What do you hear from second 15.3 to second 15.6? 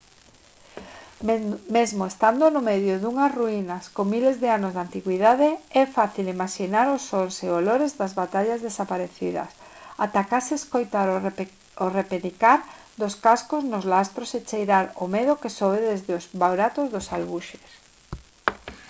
que